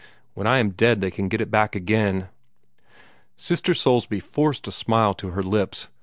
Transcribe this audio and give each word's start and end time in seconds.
When 0.33 0.47
I 0.47 0.57
am 0.57 0.71
dead 0.71 0.99
they 0.99 1.11
can 1.11 1.27
get 1.27 1.41
it 1.41 1.51
back 1.51 1.75
again!" 1.75 2.29
Sister 3.35 3.75
Soulsby 3.75 4.19
forced 4.19 4.67
a 4.67 4.71
smile 4.71 5.13
to 5.13 5.29
her 5.29 5.43
lips. 5.43 5.89